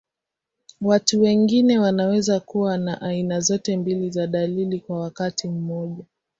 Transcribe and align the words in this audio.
Watu 0.81 1.21
wengine 1.21 1.79
wanaweza 1.79 2.39
kuwa 2.39 2.77
na 2.77 3.01
aina 3.01 3.39
zote 3.39 3.77
mbili 3.77 4.09
za 4.09 4.27
dalili 4.27 4.79
kwa 4.79 4.99
wakati 4.99 5.47
mmoja. 5.47 6.05